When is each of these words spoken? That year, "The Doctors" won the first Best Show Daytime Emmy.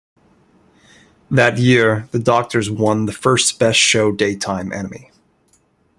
That 1.29 1.59
year, 1.59 2.07
"The 2.09 2.17
Doctors" 2.17 2.71
won 2.71 3.05
the 3.05 3.11
first 3.11 3.59
Best 3.59 3.77
Show 3.79 4.11
Daytime 4.11 4.73
Emmy. 4.73 5.11